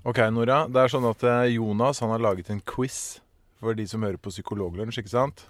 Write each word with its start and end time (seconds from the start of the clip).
Ok, 0.00 0.16
Nora. 0.32 0.62
Det 0.64 0.80
er 0.80 0.88
sånn 0.88 1.04
at 1.04 1.22
eh, 1.28 1.50
Jonas 1.58 1.98
han 2.00 2.08
har 2.14 2.22
laget 2.24 2.48
en 2.48 2.62
quiz 2.64 3.20
for 3.60 3.76
de 3.76 3.84
som 3.88 4.00
hører 4.00 4.16
på 4.16 4.30
Psykologlunsj, 4.32 5.02
ikke 5.02 5.12
sant? 5.12 5.42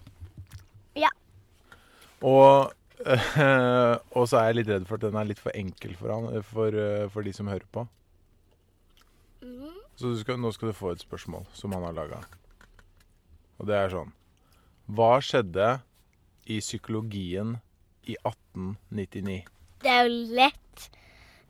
Ja. 0.98 1.10
Og, 2.26 2.72
øh, 3.04 3.94
og 4.18 4.26
så 4.26 4.40
er 4.40 4.48
jeg 4.48 4.56
litt 4.58 4.72
redd 4.72 4.88
for 4.88 4.98
at 4.98 5.04
den 5.06 5.18
er 5.20 5.28
litt 5.28 5.42
for 5.42 5.54
enkel 5.54 5.94
for, 5.94 6.10
han, 6.10 6.42
for, 6.48 6.74
eh, 6.74 7.06
for 7.14 7.22
de 7.22 7.34
som 7.36 7.50
hører 7.50 7.68
på. 7.70 7.84
Mm. 9.46 9.76
Så 10.00 10.16
skal, 10.18 10.40
nå 10.42 10.50
skal 10.56 10.72
du 10.72 10.76
få 10.80 10.96
et 10.96 11.04
spørsmål 11.04 11.46
som 11.54 11.76
han 11.76 11.86
har 11.86 11.94
laga. 11.94 12.18
Og 13.60 13.70
det 13.70 13.76
er 13.78 13.94
sånn 13.94 14.10
Hva 14.90 15.12
skjedde 15.22 15.76
i 16.50 16.58
psykologien 16.58 17.54
i 18.02 18.18
1899? 18.18 19.44
Det 19.86 19.94
er 19.94 20.10
jo 20.10 20.34
lett. 20.34 20.90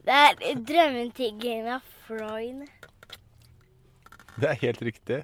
Det 0.04 0.20
er 0.20 0.62
drømmen 0.68 1.72
av 1.78 1.88
Freud. 2.04 2.68
Det 4.40 4.48
er 4.48 4.60
helt 4.62 4.82
riktig. 4.86 5.20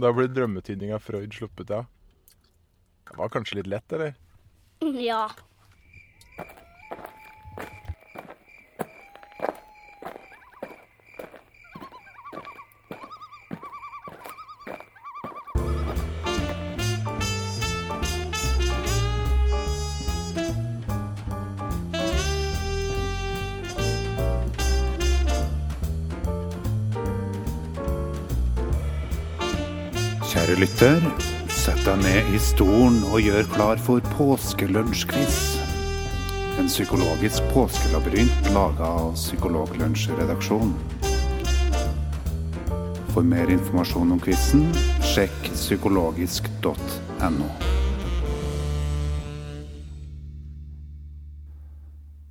Da 0.00 0.12
ble 0.14 0.28
drømmetydninga 0.30 1.00
Freud 1.02 1.34
sluppet 1.36 1.72
av. 1.74 1.88
Det 3.10 3.18
var 3.18 3.32
kanskje 3.34 3.58
litt 3.60 3.70
lett, 3.70 3.92
eller? 3.92 4.14
Ja. 5.02 5.26
Kjære 30.30 30.60
lytter, 30.60 31.00
sett 31.50 31.80
deg 31.82 32.04
ned 32.04 32.28
i 32.36 32.38
stolen 32.38 33.00
og 33.08 33.16
gjør 33.18 33.48
klar 33.50 33.80
for 33.82 34.04
påskelunsjquiz. 34.12 35.38
En 36.60 36.70
psykologisk 36.70 37.48
påskelabyrint 37.50 38.50
laga 38.54 38.92
av 39.00 39.16
Psykologlunsjredaksjonen. 39.16 40.70
For 43.10 43.26
mer 43.26 43.50
informasjon 43.50 44.14
om 44.14 44.22
quizen, 44.22 44.70
sjekk 45.02 45.50
psykologisk.no. 45.50 47.50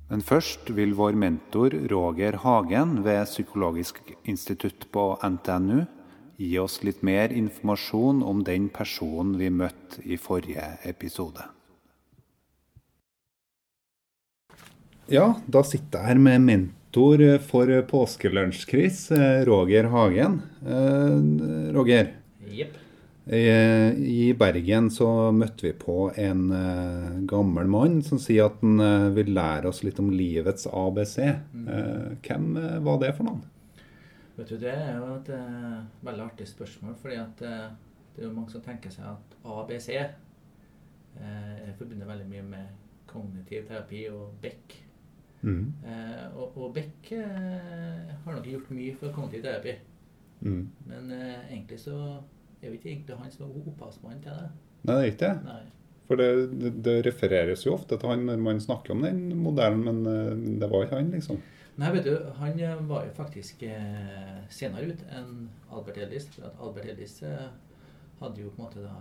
Men 0.08 0.28
først 0.32 0.72
vil 0.72 0.96
vår 0.96 1.20
mentor 1.20 1.76
Roger 1.92 2.40
Hagen 2.48 3.02
ved 3.04 3.28
Psykologisk 3.28 4.00
institutt 4.24 4.88
på 4.88 5.10
NTNU 5.20 5.84
gi 6.40 6.54
oss 6.62 6.78
litt 6.86 7.02
mer 7.04 7.32
informasjon 7.36 8.22
om 8.24 8.42
den 8.48 8.70
personen 8.72 9.36
vi 9.40 9.50
møtte 9.52 10.00
i 10.08 10.16
forrige 10.20 10.70
episode. 10.88 11.44
Ja, 15.10 15.26
da 15.50 15.62
sitter 15.66 15.98
jeg 16.04 16.06
her 16.12 16.20
med 16.22 16.44
mentor 16.46 17.22
for 17.42 17.70
påskelunsjkris, 17.90 19.08
Roger 19.48 19.88
Hagen. 19.90 20.36
Eh, 20.62 21.16
Roger, 21.74 22.12
Jepp. 22.46 22.76
eh, 23.26 23.90
i 23.98 24.32
Bergen 24.38 24.88
så 24.94 25.08
møtte 25.34 25.66
vi 25.66 25.72
på 25.82 26.12
en 26.14 26.44
eh, 26.54 27.10
gammel 27.30 27.66
mann 27.70 28.00
som 28.06 28.22
sier 28.22 28.46
at 28.46 28.62
han 28.62 28.78
eh, 28.86 29.08
vil 29.18 29.34
lære 29.34 29.70
oss 29.72 29.82
litt 29.86 29.98
om 30.02 30.12
livets 30.14 30.68
ABC. 30.70 31.18
Eh, 31.26 32.12
Hvem 32.22 32.52
eh, 32.62 32.78
var 32.86 33.02
det 33.02 33.16
for 33.18 33.26
noen? 33.26 33.42
Vet 34.40 34.48
du, 34.48 34.56
Det 34.56 34.72
er 34.72 34.94
jo 34.96 35.14
et 35.18 35.28
eh, 35.36 35.80
veldig 36.06 36.22
artig 36.24 36.46
spørsmål. 36.48 36.94
fordi 36.96 37.16
at 37.20 37.42
eh, 37.44 37.72
det 38.16 38.22
er 38.22 38.28
jo 38.28 38.32
mange 38.32 38.50
som 38.50 38.62
tenker 38.64 38.92
seg 38.94 39.04
at 39.04 39.34
ABC 39.44 39.88
eh, 39.92 40.06
er 41.20 41.74
forbundet 41.76 42.08
veldig 42.08 42.28
mye 42.30 42.46
med 42.48 42.70
kognitiv 43.10 43.66
terapi 43.68 44.06
og 44.08 44.38
Beck. 44.40 44.78
Mm. 45.42 45.74
Eh, 45.84 46.24
og, 46.36 46.56
og 46.56 46.72
Beck 46.74 47.12
eh, 47.12 48.14
har 48.24 48.32
nok 48.32 48.48
gjort 48.48 48.72
mye 48.72 48.96
for 48.96 49.12
kognitiv 49.12 49.44
terapi. 49.44 49.76
Mm. 50.40 50.64
Men 50.88 51.12
eh, 51.18 51.36
egentlig 51.50 51.80
så 51.84 51.98
er 52.62 52.70
jo 52.70 52.78
ikke 52.78 52.94
egentlig 52.94 53.20
han 53.20 53.36
som 53.36 53.44
er 53.44 53.60
opphavsmann 53.60 54.24
til 54.24 54.40
det. 54.40 54.48
Nei, 54.80 54.94
det 54.94 55.02
er 55.02 55.12
ikke 55.12 55.26
det. 55.26 55.36
Nei. 55.44 55.62
For 56.08 56.18
det, 56.18 56.30
det, 56.58 56.74
det 56.82 56.98
refereres 57.06 57.68
jo 57.68 57.76
ofte 57.76 58.00
til 58.00 58.10
han 58.10 58.24
når 58.26 58.40
man 58.42 58.60
snakker 58.62 58.96
om 58.96 59.04
den 59.04 59.26
modellen, 59.36 59.84
men 59.84 60.00
eh, 60.08 60.36
det 60.62 60.72
var 60.72 60.88
ikke 60.88 60.96
han, 60.96 61.12
liksom. 61.12 61.44
Nei, 61.80 61.90
vet 61.94 62.04
du, 62.04 62.14
han 62.36 62.58
eh, 62.60 62.76
var 62.90 63.06
jo 63.06 63.12
faktisk 63.16 63.62
eh, 63.64 64.40
senere 64.52 64.90
ut 64.92 65.04
enn 65.16 65.46
Albert 65.72 66.00
Ellis. 66.04 66.26
For 66.34 66.44
at 66.50 66.58
Albert 66.60 66.90
Ellis 66.92 67.14
eh, 67.24 67.46
hadde 68.20 68.42
jo 68.44 68.50
på 68.52 68.60
en 68.60 68.66
måte 68.66 68.84
da 68.84 68.96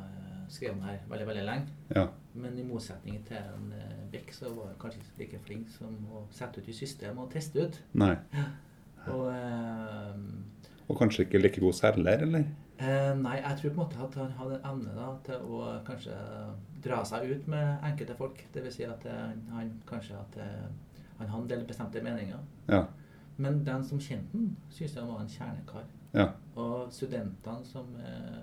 skrevet 0.49 0.79
den 0.79 0.85
her 0.87 1.01
veldig, 1.11 1.27
veldig 1.27 1.43
lenge. 1.45 1.73
Ja. 1.93 2.05
Men 2.39 2.55
i 2.57 2.63
motsetning 2.65 3.19
til 3.27 3.37
en 3.37 3.67
Beck, 4.13 4.31
så 4.33 4.49
var 4.55 4.71
han 4.71 4.79
kanskje 4.81 5.03
ikke 5.03 5.19
like 5.19 5.41
flink 5.45 5.67
som 5.75 5.99
å 6.09 6.23
sette 6.33 6.63
ut 6.63 6.71
i 6.71 6.77
systemet 6.77 7.21
og 7.25 7.29
teste 7.35 7.67
ut. 7.67 7.77
Nei. 7.99 8.15
Og 9.13 9.27
eh, 9.31 10.15
Og 10.89 10.97
kanskje 10.99 11.27
ikke 11.27 11.39
like 11.43 11.61
god 11.61 11.75
selger, 11.77 12.23
eller? 12.25 12.47
eh, 12.79 13.11
Nei, 13.19 13.37
jeg 13.43 13.59
tror 13.59 13.69
på 13.69 13.75
en 13.75 13.83
måte 13.83 14.01
at 14.07 14.17
han 14.23 14.33
hadde 14.39 14.57
en 14.57 14.67
evne 14.71 14.95
da, 14.97 15.11
til 15.27 15.45
å 15.51 15.61
kanskje 15.87 16.15
dra 16.83 17.03
seg 17.05 17.27
ut 17.29 17.47
med 17.51 17.85
enkelte 17.91 18.15
folk. 18.17 18.41
Dvs. 18.55 18.79
Si 18.79 18.87
at 18.87 19.05
han 19.51 19.75
kanskje 19.89 20.15
at 20.19 20.39
han 21.19 21.29
hadde 21.29 21.43
en 21.43 21.49
del 21.51 21.67
bestemte 21.67 22.03
meninger. 22.03 22.39
Ja. 22.67 22.85
Men 23.39 23.63
den 23.65 23.83
som 23.85 23.99
kjente 23.99 24.37
han, 24.37 24.55
syntes 24.69 24.95
han 24.99 25.07
var 25.07 25.21
en 25.23 25.31
kjernekar. 25.31 25.85
Ja. 26.11 26.31
Og 26.55 26.93
studentene 26.93 27.65
som 27.67 27.91
eh, 27.99 28.41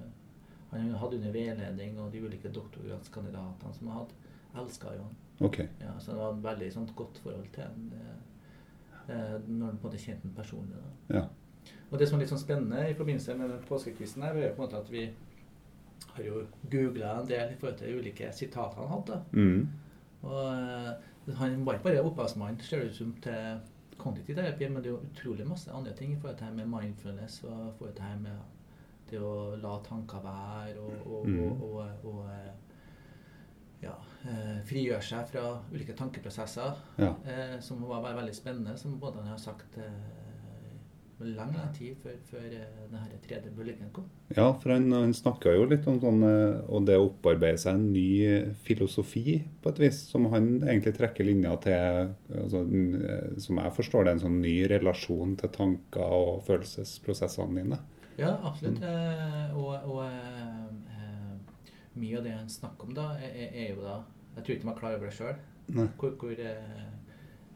han 0.71 0.91
hadde 1.01 1.19
under 1.19 1.33
veiledning, 1.33 1.99
og 2.01 2.13
de 2.13 2.23
ulike 2.25 2.53
doktorgradskandidatene 2.53 3.75
som 3.75 3.91
han 3.91 3.99
hadde, 3.99 4.21
elska 4.63 4.95
jo 4.97 5.03
han. 5.05 5.17
Okay. 5.49 5.67
Ja, 5.81 5.99
så 6.01 6.13
det 6.13 6.19
var 6.19 6.33
et 6.33 6.45
veldig 6.45 6.71
sånt, 6.73 6.95
godt 6.97 7.19
forhold 7.23 7.49
til 7.53 7.67
han 7.67 7.91
eh, 7.93 8.15
eh, 9.09 9.35
når 9.49 9.67
han 9.67 9.81
på 9.81 9.89
en 9.89 9.91
måte 9.91 10.01
kjente 10.01 10.29
han 10.29 10.37
personlig. 10.37 10.77
Da. 10.81 11.19
Ja. 11.19 11.27
Og 11.91 11.99
det 11.99 12.09
som 12.09 12.17
er 12.17 12.25
litt 12.25 12.33
sånn 12.33 12.43
spennende 12.43 12.87
i 12.89 12.97
forbindelse 12.97 13.37
med 13.39 13.57
påskekvisten, 13.69 14.25
her, 14.25 14.37
er 14.37 14.55
på 14.55 14.63
en 14.63 14.67
måte 14.67 14.81
at 14.81 14.93
vi 14.93 15.09
har 16.17 16.25
jo 16.25 16.47
googla 16.71 17.19
en 17.21 17.29
del 17.29 17.53
i 17.53 17.59
forhold 17.59 17.79
til 17.79 17.93
de 17.93 18.01
ulike 18.01 18.31
sitatene 18.33 18.87
han 18.87 18.95
hadde. 18.97 19.21
Mm. 19.33 19.69
Og 20.27 20.41
eh, 20.55 21.13
han 21.35 21.65
var 21.67 21.75
ikke 21.75 21.85
bare 21.85 22.03
opphavsmann 22.05 22.61
ser 22.61 22.81
det 22.81 22.91
ut 22.91 22.97
som 22.97 23.13
til 23.23 23.61
kognitiv 23.99 24.35
terapi, 24.37 24.69
men 24.69 24.83
det 24.83 24.91
er 24.91 24.95
jo 24.97 25.07
utrolig 25.11 25.47
masse 25.49 25.71
andre 25.73 25.93
ting 25.97 26.13
i 26.13 26.17
forhold 26.21 26.37
til 26.39 26.47
det 26.47 26.53
her 26.53 26.67
med 26.67 26.81
mindfulness 26.81 27.45
og 27.45 27.75
forhold 27.79 27.95
til 27.95 28.03
det 28.03 28.11
her 28.11 28.19
med 28.19 28.37
det 29.11 29.19
å 29.23 29.57
la 29.63 29.79
tanker 29.87 30.21
være 30.23 30.79
og, 30.83 31.07
og, 31.07 31.27
Mm. 31.29 31.63
og, 31.63 31.91
og, 32.05 32.25
eh, 32.31 32.53
ja, 33.83 33.93
eh, 34.25 34.63
frigjøre 34.67 35.03
seg 35.03 35.29
fra 35.29 35.61
ulike 35.73 35.95
tankeprosesser, 35.95 36.73
Ja. 36.99 37.13
eh, 37.25 37.61
som 37.61 37.83
var 37.89 38.03
veldig 38.03 38.35
spennende, 38.35 38.77
som 38.79 38.99
både 39.01 39.17
han 39.23 39.27
har 39.29 39.39
sagt 39.39 39.79
eh, 39.79 40.26
lang, 41.25 41.53
tid 41.73 41.97
før, 42.03 42.17
før 42.29 42.45
eh, 42.45 42.65
denne 42.91 43.19
tredje 43.25 43.51
bølgen 43.57 43.91
kom. 43.95 44.09
Ja, 44.37 44.51
for 44.61 44.75
han, 44.75 44.91
han 44.93 45.15
snakka 45.17 45.55
jo 45.55 45.65
litt 45.71 45.87
om 45.89 45.97
sånn 46.03 46.25
eh, 46.27 46.59
Og 46.69 46.85
det 46.89 46.99
å 46.99 47.07
opparbeide 47.07 47.61
seg 47.63 47.79
en 47.79 47.87
ny 47.95 48.53
filosofi, 48.67 49.39
på 49.63 49.73
et 49.73 49.81
vis, 49.87 50.03
som 50.11 50.29
han 50.33 50.51
egentlig 50.67 50.97
trekker 50.99 51.29
linja 51.29 51.55
til 51.65 52.13
altså, 52.43 52.65
eh, 52.67 53.39
Som 53.43 53.63
jeg 53.63 53.77
forstår 53.79 54.05
det, 54.07 54.17
en 54.17 54.25
sånn 54.27 54.41
ny 54.45 54.57
relasjon 54.73 55.37
til 55.41 55.55
tanker 55.57 56.17
og 56.21 56.45
følelsesprosessene 56.49 57.63
dine. 57.63 57.81
Ja, 58.17 58.37
absolutt. 58.49 58.81
Mm. 58.81 59.57
og 59.61 59.73
og 59.93 60.05
eh, 60.07 60.69
eh, 60.93 61.17
mye 61.97 62.19
av 62.19 62.25
det 62.25 62.37
han 62.37 62.49
snakker 62.53 62.89
om 62.89 62.97
da, 62.97 63.11
er, 63.21 63.51
er 63.53 63.75
jo 63.75 63.83
da 63.85 63.99
Jeg 64.37 64.45
tror 64.45 64.55
ikke 64.55 64.69
man 64.69 64.79
klarer 64.79 64.99
klar 64.99 65.01
over 65.01 65.09
det 65.09 65.17
sjøl, 65.17 65.91
hvor, 65.97 66.17
hvor 66.21 66.41
eh, 66.45 66.89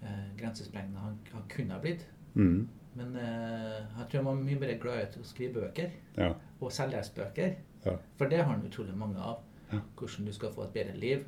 eh, 0.00 0.28
grensesprengende 0.41 1.03
han, 1.03 1.19
han 1.34 1.42
kunne 1.53 1.77
ha 1.77 1.81
blitt. 1.82 2.06
Mm. 2.34 2.69
Men 2.99 3.15
eh, 3.17 3.77
jeg 3.98 4.07
tror 4.10 4.22
man 4.27 4.39
er 4.41 4.47
mye 4.48 4.60
mer 4.60 4.72
glad 4.83 5.03
i 5.16 5.21
å 5.21 5.27
skrive 5.27 5.60
bøker, 5.60 5.91
Ja. 6.19 6.33
og 6.60 6.72
selvhjelpsbøker. 6.75 7.53
Ja. 7.87 7.95
For 8.19 8.28
det 8.28 8.41
har 8.42 8.51
han 8.51 8.65
utrolig 8.66 8.97
mange 8.98 9.19
av. 9.22 9.39
Ja. 9.72 9.78
Hvordan 9.97 10.27
du 10.27 10.33
skal 10.34 10.51
få 10.53 10.65
et 10.66 10.72
bedre 10.75 10.97
liv. 10.98 11.22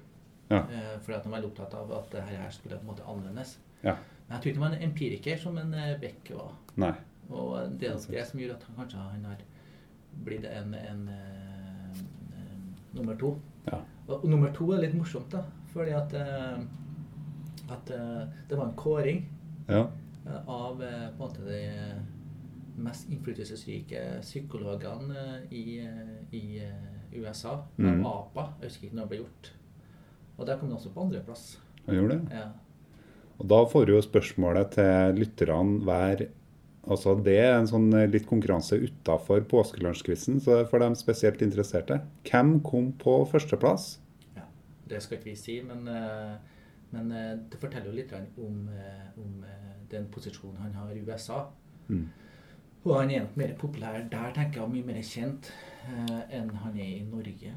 Ja. 0.51 0.59
Eh, 0.67 0.97
fordi 1.01 1.15
at 1.17 1.25
han 1.25 1.33
er 1.33 1.37
veldig 1.39 1.51
opptatt 1.53 1.75
av 1.79 1.93
at 2.01 2.11
det 2.13 2.23
her 2.27 2.51
skulle 2.51 2.77
på 2.77 2.83
en 2.83 2.91
måte 2.91 3.07
anvendes. 3.09 3.55
Ja. 3.85 3.95
Men 4.27 4.35
jeg 4.37 4.43
tror 4.43 4.51
ikke 4.51 4.61
han 4.63 4.71
var 4.71 4.77
en 4.77 4.89
empiriker 4.91 5.39
som 5.39 5.59
en 5.59 5.75
eh, 5.75 5.95
Beck 6.03 6.33
var. 6.35 6.53
Nei. 6.77 6.93
Og 7.31 7.79
det 7.81 7.89
er 7.89 7.97
det 8.11 8.27
som 8.29 8.41
gjør 8.43 8.57
at 8.57 8.67
han 8.67 8.77
kanskje 8.83 8.99
han 9.07 9.25
har 9.31 9.41
blitt 10.27 10.45
en, 10.45 10.75
en, 10.75 11.09
en, 11.09 11.97
en 12.37 12.77
nummer 12.93 13.15
to. 13.17 13.37
Ja. 13.71 13.79
Og, 14.09 14.17
og 14.25 14.29
nummer 14.29 14.51
to 14.53 14.67
er 14.75 14.83
litt 14.83 14.95
morsomt, 14.99 15.31
da. 15.33 15.45
Fordi 15.73 15.95
at, 15.97 16.13
eh, 16.13 16.59
at 17.73 17.91
eh, 17.95 18.23
det 18.51 18.59
var 18.59 18.67
en 18.69 18.77
kåring 18.77 19.23
Ja. 19.71 19.87
Eh, 20.27 20.49
av 20.49 20.83
eh, 20.83 21.09
på 21.17 21.23
en 21.23 21.29
måte 21.29 21.47
de 21.47 22.83
mest 22.83 23.11
innflytelsesrike 23.13 24.01
psykologene 24.23 25.19
eh, 25.21 25.53
i, 25.53 25.79
eh, 25.85 26.35
i 26.39 26.45
eh, 26.65 27.21
USA. 27.21 27.53
Av 27.53 27.67
Mhm. 27.79 28.05
APA. 28.07 28.49
Jeg 28.61 28.71
husker 28.71 28.87
ikke 28.89 28.97
når 28.97 29.03
det 29.09 29.09
ble 29.11 29.23
gjort. 29.25 29.51
Og 30.39 30.47
der 30.47 30.59
kom 30.59 30.69
det 30.69 30.77
også 30.79 30.95
på 30.95 31.03
andreplass. 31.07 31.59
Ja. 31.89 32.47
Og 33.39 33.49
da 33.49 33.65
får 33.67 33.87
du 33.87 33.93
jo 33.97 34.01
spørsmålet 34.03 34.71
til 34.79 35.19
lytterne 35.19 35.83
hver 35.85 36.29
Altså, 36.83 37.13
det 37.23 37.37
er 37.39 37.61
en 37.61 37.67
sånn 37.71 37.93
eh, 37.95 38.09
litt 38.11 38.25
konkurranse 38.27 38.75
utafor 38.75 39.45
påskelunsjquizen, 39.47 40.41
for 40.43 40.79
dem 40.83 40.97
spesielt 40.99 41.39
interesserte. 41.41 42.01
Hvem 42.27 42.57
kom 42.67 42.89
på 42.99 43.21
førsteplass? 43.31 44.01
Ja, 44.35 44.43
det 44.91 44.99
skal 45.05 45.19
ikke 45.21 45.29
vi 45.31 45.37
si, 45.39 45.61
men, 45.63 45.87
eh, 45.87 46.35
men 46.93 47.13
eh, 47.13 47.33
det 47.51 47.61
forteller 47.61 47.91
jo 47.91 47.97
litt 47.97 48.13
om, 48.39 48.69
eh, 48.69 49.09
om 49.21 49.45
eh, 49.49 49.73
den 49.91 50.09
posisjonen 50.13 50.61
han 50.63 50.75
har 50.77 50.93
i 50.95 51.03
USA. 51.05 51.47
Mm. 51.89 52.07
Og 52.85 52.97
han 52.99 53.11
er 53.11 53.25
nok 53.25 53.37
mer 53.39 53.53
populær 53.59 54.01
der, 54.11 54.33
tenker 54.35 54.61
jeg, 54.61 54.65
og 54.65 54.73
mye 54.73 54.87
mer 54.89 55.03
kjent 55.07 55.53
enn 56.35 56.49
han 56.65 56.79
er 56.79 56.89
i 56.97 57.05
Norge. 57.07 57.53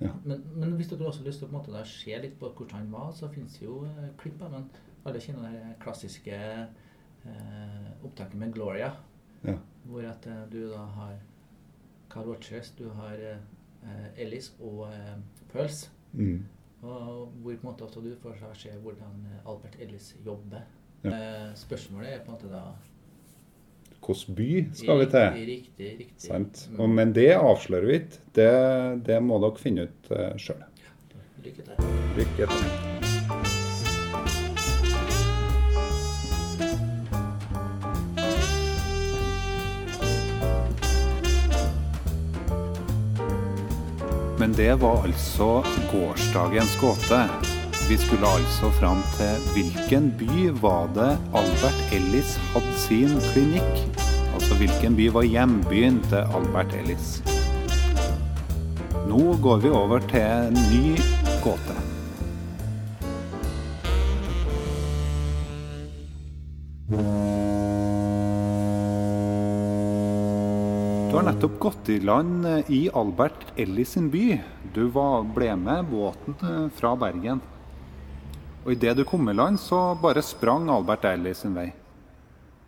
Ja. 0.00 0.12
Men, 0.24 0.40
men 0.56 0.72
hvis 0.78 0.88
dere 0.88 1.06
også 1.06 1.20
har 1.22 1.28
lyst 1.28 1.42
til 1.42 1.50
å 1.50 1.52
måte 1.52 1.82
se 1.88 2.16
litt 2.22 2.38
på 2.40 2.48
hvordan 2.48 2.78
han 2.80 2.92
var, 2.92 3.10
så 3.14 3.28
finnes 3.32 3.58
det 3.58 3.66
jo 3.66 3.82
klipp 4.20 4.40
av 4.42 4.54
men 4.56 4.70
alle 5.04 5.20
kjenner 5.20 5.52
det 5.52 5.74
klassiske 5.82 6.38
eh, 6.38 7.90
opptaket 8.02 8.38
med 8.40 8.54
Gloria, 8.56 8.94
Ja. 9.44 9.58
hvor 9.84 10.06
at 10.08 10.26
du 10.52 10.60
da 10.70 10.86
har 10.96 11.18
Carl 12.12 12.28
Rogers, 12.30 12.70
du 12.78 12.88
har 12.88 13.18
eh, 13.18 14.08
Ellis 14.16 14.52
og 14.60 14.86
eh, 14.92 15.16
Pearls. 15.52 15.90
Mm. 16.12 16.44
Og 16.82 17.32
hvor 17.42 17.52
på 17.52 17.58
en 17.60 17.68
måte 17.68 17.84
ofte 17.86 18.02
du 18.02 18.14
får 18.22 18.40
se 18.58 18.72
hvordan 18.82 19.26
eh, 19.30 19.42
Albert 19.46 19.76
Ellis 19.80 20.14
jobber. 20.26 20.64
Ja. 21.02 21.12
Eh, 21.12 21.52
spørsmålet 21.58 22.14
er 22.14 22.24
på 22.24 22.32
en 22.32 22.38
måte 22.38 22.50
da 22.50 22.64
Hvilken 24.02 24.34
by 24.34 24.48
skal 24.74 24.98
vi 24.98 25.04
til? 25.06 25.36
Riktig, 25.46 25.90
riktig. 25.98 26.26
Sant? 26.26 26.64
Mm. 26.72 26.80
Og, 26.80 26.88
men 26.90 27.14
det 27.14 27.28
avslører 27.36 27.86
vi 27.86 28.00
ikke. 28.00 28.22
Det, 28.34 28.52
det 29.06 29.20
må 29.22 29.38
dere 29.44 29.62
finne 29.62 29.86
ut 29.86 30.10
uh, 30.10 30.32
sjøl. 30.42 30.64
Lykke 31.44 31.68
til. 31.68 31.92
Lykke 32.18 32.50
til. 32.50 32.91
Men 44.42 44.52
det 44.52 44.74
var 44.74 45.04
altså 45.04 45.64
gårsdagens 45.92 46.80
gåte. 46.80 47.18
Vi 47.88 47.96
skulle 47.96 48.26
altså 48.26 48.70
fram 48.74 48.98
til 49.14 49.44
hvilken 49.54 50.08
by 50.18 50.48
var 50.58 50.88
det 50.96 51.12
Albert 51.30 51.94
Ellis 51.94 52.32
hadde 52.50 52.72
sin 52.82 53.14
klinikk? 53.28 54.02
Altså 54.34 54.58
hvilken 54.58 54.98
by 54.98 55.06
var 55.14 55.28
hjembyen 55.30 56.02
til 56.08 56.26
Albert 56.40 56.74
Ellis? 56.74 57.22
Nå 59.06 59.38
går 59.46 59.62
vi 59.62 59.70
over 59.70 60.02
til 60.10 60.26
en 60.26 60.58
ny 60.74 60.98
gåte. 61.46 61.78
Du 71.12 71.16
har 71.18 71.26
nettopp 71.26 71.58
gått 71.60 71.88
i 71.92 71.98
land 72.00 72.46
eh, 72.46 72.70
i 72.72 72.90
Albert 72.96 73.42
Ellis 73.60 73.90
sin 73.92 74.06
by. 74.10 74.40
Du 74.72 74.86
var, 74.94 75.26
ble 75.36 75.50
med 75.60 75.90
båten 75.90 76.38
eh, 76.40 76.70
fra 76.72 76.94
Bergen. 76.96 77.42
Og 78.64 78.70
idet 78.72 78.94
du 78.96 79.02
kom 79.04 79.28
i 79.28 79.34
land, 79.36 79.60
så 79.60 79.92
bare 80.00 80.22
sprang 80.24 80.70
Albert 80.72 81.04
Ellis 81.10 81.42
sin 81.44 81.52
vei. 81.52 81.66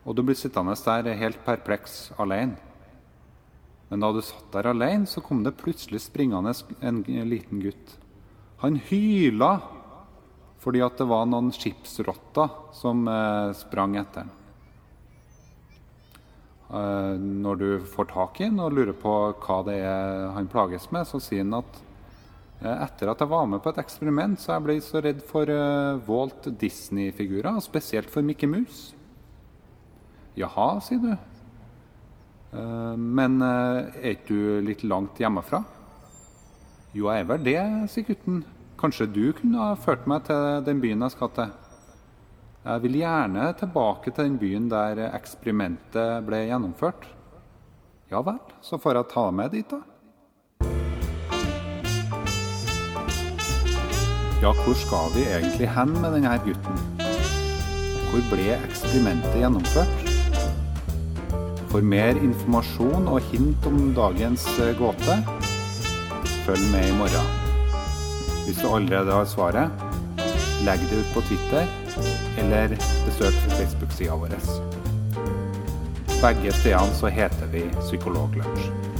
Og 0.04 0.12
du 0.12 0.20
blir 0.28 0.36
sittende 0.36 0.76
der 0.76 1.16
helt 1.22 1.40
perpleks 1.46 2.12
alene. 2.20 2.60
Men 3.88 4.04
da 4.04 4.12
du 4.12 4.20
satt 4.20 4.52
der 4.52 4.68
alene, 4.74 5.08
så 5.08 5.24
kom 5.24 5.40
det 5.40 5.56
plutselig 5.64 6.04
springende 6.04 6.52
en 6.84 7.00
liten 7.32 7.64
gutt. 7.64 7.96
Han 8.60 8.76
hyla 8.92 9.54
fordi 10.60 10.84
at 10.84 11.00
det 11.00 11.08
var 11.08 11.24
noen 11.32 11.48
skipsrotter 11.48 12.52
som 12.76 13.08
eh, 13.08 13.56
sprang 13.56 13.96
etter 14.04 14.28
ham. 14.28 14.40
Eh, 16.74 17.16
når 17.20 17.58
du 17.60 17.66
får 17.86 18.08
tak 18.10 18.40
i 18.40 18.48
han 18.48 18.58
og 18.62 18.74
lurer 18.74 18.94
på 18.98 19.10
hva 19.44 19.58
det 19.66 19.76
er 19.86 20.30
han 20.34 20.50
plages 20.50 20.88
med, 20.94 21.06
så 21.06 21.20
sier 21.22 21.44
han 21.44 21.60
at 21.60 21.76
eh, 22.64 22.72
etter 22.72 23.12
at 23.12 23.22
jeg 23.22 23.30
var 23.30 23.46
med 23.50 23.62
på 23.62 23.70
et 23.70 23.78
eksperiment, 23.84 24.40
så 24.40 24.56
jeg 24.56 24.64
ble 24.64 24.76
så 24.82 25.02
redd 25.04 25.22
for 25.28 25.50
eh, 25.50 26.00
Walt 26.08 26.48
Disney-figurer, 26.58 27.60
spesielt 27.62 28.10
for 28.10 28.26
Mickey 28.26 28.50
Mouse. 28.50 28.96
Jaha, 30.34 30.80
sier 30.82 30.98
du. 30.98 31.14
Men 32.54 33.42
er 33.42 34.12
ikke 34.12 34.30
du 34.30 34.66
litt 34.66 34.82
langt 34.86 35.18
hjemmefra? 35.18 35.60
Jo, 36.94 37.08
jeg 37.10 37.22
er 37.22 37.26
vel 37.26 37.46
det, 37.46 37.58
sier 37.90 38.06
gutten. 38.06 38.42
Kanskje 38.78 39.08
du 39.10 39.24
kunne 39.34 39.58
ha 39.58 39.78
ført 39.78 40.06
meg 40.10 40.26
til 40.26 40.62
den 40.66 40.82
byen 40.82 41.02
jeg 41.02 41.14
skal 41.14 41.30
til? 41.34 41.54
Jeg 42.64 42.80
vil 42.80 42.94
gjerne 42.96 43.50
tilbake 43.60 44.08
til 44.08 44.24
den 44.24 44.36
byen 44.40 44.70
der 44.72 44.96
eksperimentet 45.10 46.22
ble 46.24 46.38
gjennomført. 46.48 47.02
Ja 48.08 48.22
vel, 48.24 48.38
så 48.64 48.78
får 48.80 48.96
jeg 48.96 49.08
ta 49.10 49.24
med 49.36 49.52
dit, 49.52 49.68
da. 49.68 49.82
Ja, 54.40 54.54
hvor 54.64 54.80
skal 54.80 55.12
vi 55.12 55.26
egentlig 55.28 55.68
hen 55.76 55.92
med 55.98 56.16
denne 56.16 56.32
gutten? 56.46 56.80
Hvor 58.08 58.24
ble 58.32 58.56
eksperimentet 58.56 59.36
gjennomført? 59.42 60.08
For 61.68 61.84
mer 61.84 62.16
informasjon 62.16 63.12
og 63.12 63.20
hint 63.28 63.68
om 63.68 63.92
dagens 63.92 64.48
eh, 64.56 64.72
gåte, 64.80 65.20
følg 66.48 66.68
med 66.72 66.88
i 66.88 66.96
morgen. 66.96 67.32
Hvis 68.48 68.64
du 68.64 68.70
allerede 68.72 69.20
har 69.20 69.28
svaret, 69.28 69.88
legg 70.64 70.80
det 70.88 71.04
ut 71.04 71.16
på 71.18 71.28
Twitter, 71.28 71.68
eller 72.38 72.68
besøk 73.06 73.32
Facebook-sida 73.32 74.14
vår. 74.14 74.34
Begge 76.22 76.52
stedene 76.52 76.94
så 76.94 77.06
heter 77.06 77.46
vi 77.52 77.62
Psykologlunsj. 77.80 78.93